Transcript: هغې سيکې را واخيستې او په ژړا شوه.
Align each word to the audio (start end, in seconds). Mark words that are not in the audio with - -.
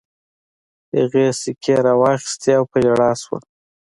هغې 0.95 1.25
سيکې 1.41 1.75
را 1.85 1.93
واخيستې 2.01 2.51
او 2.57 2.63
په 2.71 2.77
ژړا 2.85 3.11
شوه. 3.21 3.37